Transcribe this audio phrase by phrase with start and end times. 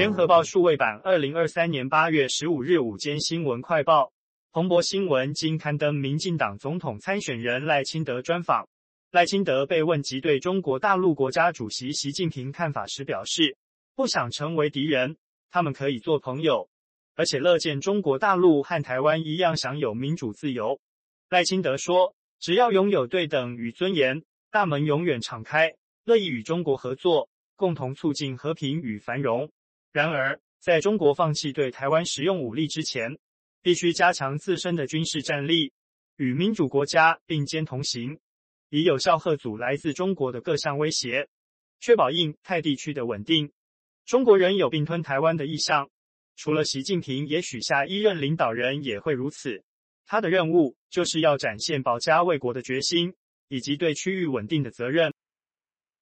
[0.00, 4.10] 联合报数位版二零二三年八月十五日午间新闻快报，
[4.50, 8.66] 彭博新闻今刊登民进党总统参选人赖清德专访。
[9.10, 13.58] 赖清德被问及对中国大陆国家主席习近平看法时表示，
[13.94, 15.18] 不想成为敌人，
[15.50, 16.70] 他们可以做朋友，
[17.14, 20.80] 而且乐见中国大陆和台湾一样享有民主自由。
[21.28, 25.74] 赖清德说，只要拥有对等与尊严，大门永远敞开，
[26.06, 29.52] 乐意与中国合作，共同促进和平与繁荣。
[29.92, 33.18] 然而，在中国放弃对台湾使用武力之前，
[33.60, 35.72] 必须加强自身的军事战力，
[36.16, 38.20] 与民主国家并肩同行，
[38.68, 41.28] 以有效遏阻来自中国的各项威胁，
[41.80, 43.50] 确保印太地区的稳定。
[44.06, 45.90] 中国人有并吞台湾的意向，
[46.36, 49.64] 除了习近平，也许下一任领导人也会如此。
[50.06, 53.14] 他的任务就是要展现保家卫国的决心，
[53.48, 55.12] 以及对区域稳定的责任。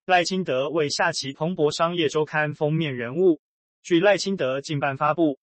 [0.05, 3.41] 赖清德为下期《蓬勃商业周刊》封面人物。
[3.81, 5.39] 据赖清德近办发布，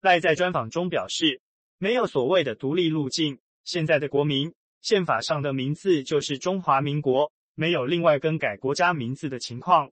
[0.00, 1.40] 赖在专访中表示，
[1.78, 9.90] 没有所谓的独立路径，现在的国民宪法上的名字就是中华民国，没有另外更改国家名字的情况。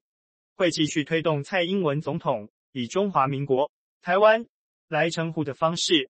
[0.54, 4.46] 会继续推动蔡英文总统以中华民国台湾
[4.88, 6.08] 来称呼的方式。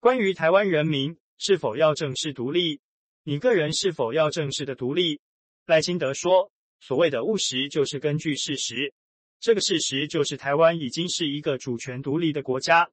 [0.00, 2.80] 关于台湾人民是否要正式独立，
[3.24, 5.20] 你个人是否要正式的独立？
[5.66, 8.92] 赖清德说，所谓的务实就是根据事实。
[9.40, 12.88] 这个事实就是，台湾已经是一个主权独立的国家，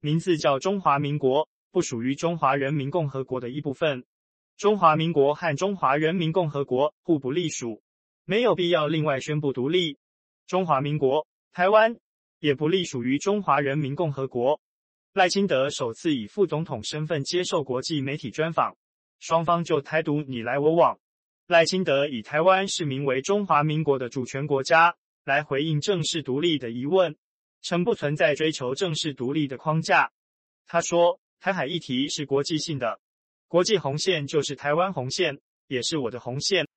[0.00, 4.04] 名字叫中华民国，不属于中华人民共和国的一部分。
[4.56, 7.80] 中华民国和中华人民共和国互不隶属，
[8.24, 9.96] 没有必要另外宣布独立。
[10.48, 11.96] 中华民国台湾
[12.40, 14.60] 也不隶属于中华人民共和国。
[15.12, 18.76] 赖清德首次以副总统身份接受国际媒体专访，
[19.20, 20.98] 双方就台独你来我往。
[21.46, 24.96] 赖清德以台湾是名为中华民国的主权国家。
[25.24, 27.16] 来回应正式独立的疑问，
[27.62, 30.12] 称不存在追求正式独立的框架。
[30.66, 33.00] 他说，台海议题是国际性的，
[33.48, 36.68] 国际红线就是台湾红线，也是我的红线。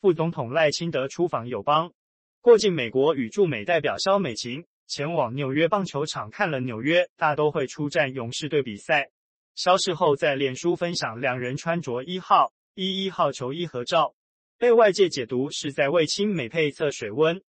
[0.00, 1.92] 副总统赖清德出访友邦，
[2.40, 9.10] 过境美国与驻美代表萧美琴前往纽约棒球场看了纽约大都会出战勇士队比赛。
[9.54, 14.16] 萧事后在脸书分享两人穿着一号一一号球衣合照，
[14.58, 17.40] 被外界解读是在为亲美配测水温。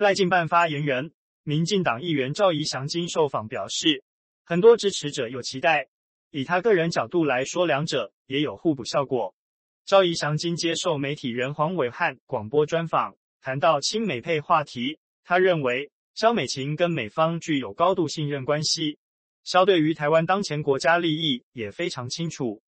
[0.00, 1.12] 赖进办发言人、
[1.42, 4.02] 民进党议员赵怡翔今受访表示，
[4.46, 5.88] 很多支持者有期待，
[6.30, 9.34] 以他个人角度来说，两者也有互补效果。
[9.84, 18.96] 赵怡翔今接受媒体人黄伟汉广播专访，谈到亲美配话题，他认为萧美琴跟美方具有高度信任关系，
[19.44, 22.62] 萧对于台湾当前国家利益也非常清楚。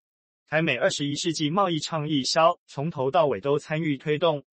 [0.47, 4.45] 台美二十一世纪贸易倡议，萧从头到尾都参与推动。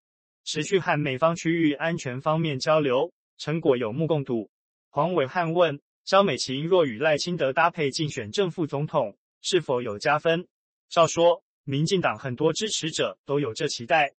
[0.51, 4.51] 持续和美方区域安全方面交流，成果有目共睹。
[4.89, 10.49] 黄伟汉问萧美琴若与赖清德搭配竞选正副总统，是否有加分？
[10.89, 14.15] 赵说，民进党很多支持者都有这期待。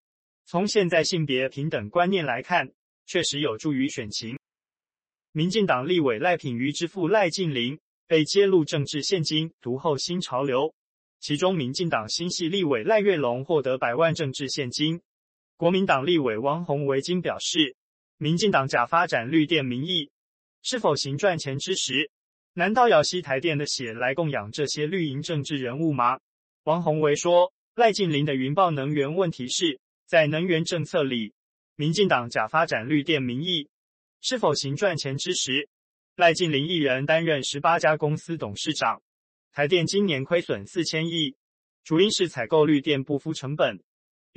[0.45, 2.71] 从现在性别平等观念来看，
[3.07, 4.37] 确实有助于选情。
[5.31, 10.75] 民进党立委赖品妤之父赖静麟被揭露政治献金独后新潮流，
[11.19, 15.01] 其中民进党新系立委赖月龙获得百万政治献金。
[15.59, 17.75] 国民党立委王鸿维今表示，
[18.15, 20.09] 民进党假发展绿电民意，
[20.61, 22.09] 是否行赚钱之实？
[22.53, 26.17] 难道要吸台电的血来供养这些绿营政治人物吗？
[26.63, 31.33] 王鸿维说，赖劲麟的云豹能源问题是在能源政策里，
[31.75, 33.67] 民进党假发展绿电民意，
[34.21, 35.67] 是否行赚钱之时？
[36.15, 39.01] 赖劲麟一人担任十八家公司董事长，
[39.51, 41.35] 台电今年亏损四千亿，
[41.83, 43.83] 主因是采购绿电不敷成本。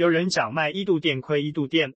[0.03, 1.95] 有人讲卖一度电亏一度电，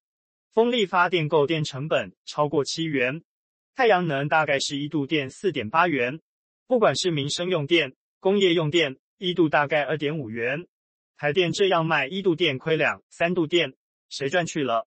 [0.53, 3.25] 风力发电购电成本超过七元，
[3.75, 6.21] 太阳能大概是一度电四点八元。
[6.69, 10.69] 不管是民生用电、工业用电，一度大概二点五元。
[11.17, 13.75] 台电这样卖一度电亏两三度电，
[14.09, 14.87] 谁赚去了？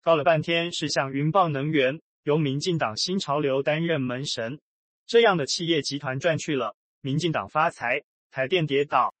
[0.00, 4.60] 搞了半天是像云豹能源由民进党新潮流担任门神
[5.04, 9.12] 这样的企业集团赚去了，民进党发财，台电跌倒。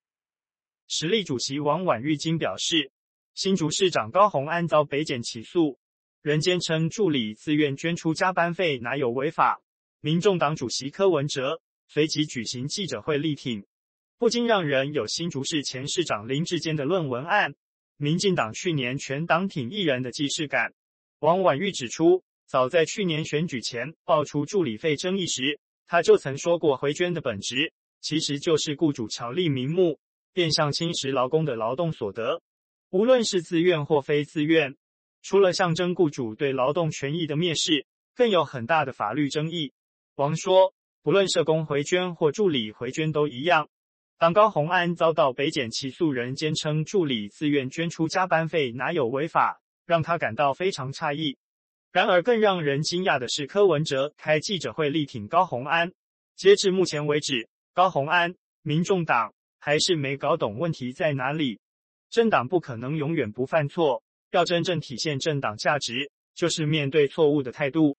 [0.86, 2.92] 实力主席王婉玉今表示。
[3.34, 5.78] 新竹市长高虹安遭北检起诉，
[6.20, 9.62] 人坚称助理自愿捐出加班费哪有违法？
[10.02, 13.64] 民众党主席柯文哲随即举行记者会力挺，
[14.18, 17.54] 不禁让人有新竹市前市长林志坚的论文案，
[17.96, 20.74] 民进党去年全党挺一人的既视感。
[21.20, 29.98] 王婉玉指出，早在去年选举前爆出助理费争议时，他就曾说过，回捐的本质其实就是雇主巧立名目，
[30.34, 32.42] 变相侵蚀劳工的劳动所得。
[32.92, 34.76] 无论是自愿或非自愿，
[35.22, 39.72] 除了象征雇主对劳动权益的蔑视，更有很大的法律争议。
[40.16, 43.70] 王说，不论社工回捐或助理回捐都一样。
[44.18, 51.38] 当高虹安遭到北检起诉人坚称助理自愿捐出加班费，哪有违法，让他感到非常诧异。
[51.92, 55.90] 然而，更让人惊讶的是，柯文哲开记者会力挺高虹安。
[56.36, 61.58] 截至目前为止，高虹安、民众党还是没搞懂问题在哪里。
[62.12, 67.96] 政党不可能永远不犯错，要真正体现政党价值，就是面对错误的态度。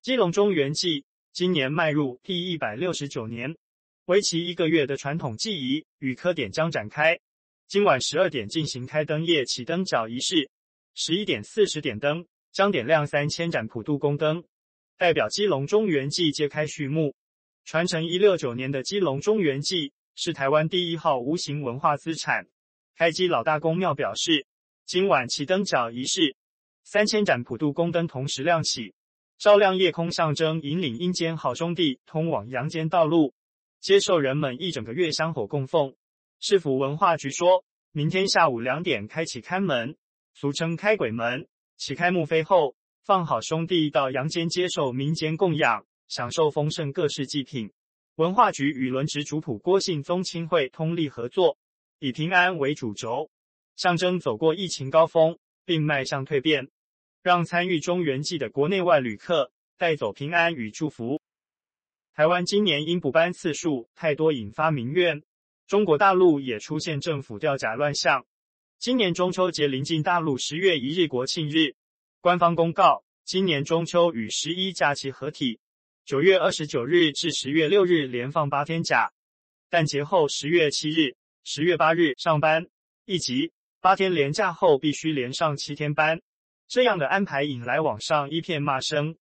[0.00, 3.56] 基隆中元祭今年迈入第一百六十九年，
[4.04, 7.18] 为期一个月的传统祭仪与科典将展开。
[7.66, 10.48] 今晚十二点进行开灯夜启灯角仪式，
[10.94, 12.24] 十一点四十点灯。
[12.52, 14.42] 将点亮三千盏普渡宫灯，
[14.96, 17.14] 代表基隆中元祭揭开序幕。
[17.66, 22.46] 传承一六九年的基隆中元祭是台湾第一号无形文化资产。
[22.98, 24.46] 开基老大公庙表示，
[24.86, 26.34] 今晚启灯角仪式，
[26.82, 28.94] 三千盏普渡宫灯同时亮起，
[29.36, 33.34] 照亮夜空，象征引领阴间好兄弟通往阳间道路，
[33.80, 35.94] 接受人们一整个月香火供奉。
[36.40, 39.94] 市府文化局说，明天下午两点开启看门，
[40.32, 41.46] 俗称开鬼门。
[41.76, 47.70] 启开墓碑后，放好兄弟到阳间接受民间供养，享受丰盛各式祭品。
[48.14, 51.58] 文化局与轮值主普郭姓宗亲会通力合作，
[51.98, 53.30] 以平安为主轴，
[53.74, 56.68] 象征走过疫情高峰，并迈向蜕变，
[57.22, 61.20] 让参与中元祭的国内外旅客带走平安与祝福。
[62.14, 65.22] 台湾今年因补班次数太多引发民怨，
[65.66, 68.26] 中国大陆也出现政府调假乱象。
[68.78, 71.74] 今年中秋节临近大陆十月一日国庆日，
[72.20, 75.60] 官方公告，今年中秋与十一假期合体，
[76.04, 79.12] 九月二十九日至十月六日连放八天假，
[79.70, 81.16] 但节后十月七日、
[81.48, 82.66] 十月八日上班
[83.04, 86.20] 一级，八天连假后必须连上七天班。
[86.66, 89.16] 这样的安排引来网上一片骂声。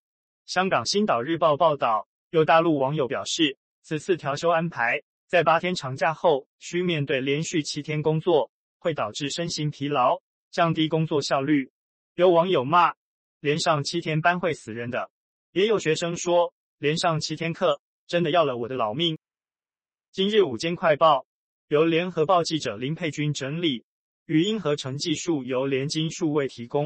[0.48, 8.50] 香港《星岛日报》报道，有大陆网友表示，此次调休安排在八天长假后需面对连续七天工作。
[8.80, 10.20] 会导致身心疲劳，
[10.50, 11.72] 降低工作效率。
[12.16, 12.96] 有网友骂，
[13.40, 15.12] 连上七天班会死人的。
[15.52, 19.20] 也有学生说，连上七天课，真的要了我的老命。
[20.12, 21.28] 今日午间快报
[21.70, 23.84] 由联合报记者林佩君整理，
[24.28, 26.86] 语音合成技术由联经数位提供。